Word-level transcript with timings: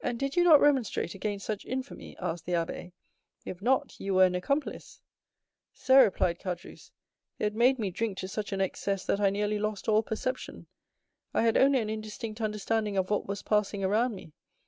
"And 0.00 0.16
did 0.16 0.36
you 0.36 0.44
not 0.44 0.60
remonstrate 0.60 1.16
against 1.16 1.44
such 1.44 1.64
infamy?" 1.64 2.16
asked 2.20 2.44
the 2.46 2.52
abbé; 2.52 2.92
"if 3.44 3.60
not, 3.60 3.98
you 3.98 4.14
were 4.14 4.26
an 4.26 4.36
accomplice." 4.36 5.00
"Sir," 5.72 6.04
replied 6.04 6.38
Caderousse, 6.38 6.92
"they 7.38 7.44
had 7.46 7.56
made 7.56 7.80
me 7.80 7.90
drink 7.90 8.16
to 8.18 8.28
such 8.28 8.52
an 8.52 8.60
excess 8.60 9.04
that 9.06 9.18
I 9.18 9.30
nearly 9.30 9.58
lost 9.58 9.88
all 9.88 10.04
perception. 10.04 10.68
I 11.32 11.42
had 11.42 11.56
only 11.56 11.80
an 11.80 11.90
indistinct 11.90 12.40
understanding 12.40 12.96
of 12.96 13.10
what 13.10 13.26
was 13.26 13.42
passing 13.42 13.82
around 13.82 14.14
me. 14.14 14.30